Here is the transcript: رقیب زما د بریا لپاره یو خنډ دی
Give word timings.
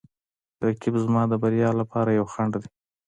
رقیب 0.65 0.95
زما 1.05 1.21
د 1.27 1.33
بریا 1.43 1.69
لپاره 1.79 2.09
یو 2.17 2.25
خنډ 2.33 2.53
دی 2.61 2.69